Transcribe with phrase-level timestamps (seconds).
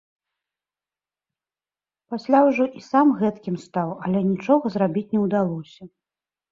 [2.13, 5.83] Пасля ўжо і сам гэткім стаў, але нічога зрабіць не ўдалося.